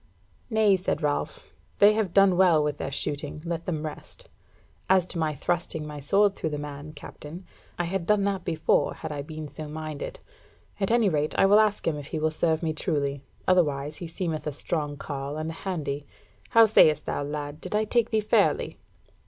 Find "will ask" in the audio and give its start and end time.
11.45-11.85